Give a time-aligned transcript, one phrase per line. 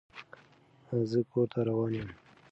[1.11, 2.09] زه کور ته روان يم.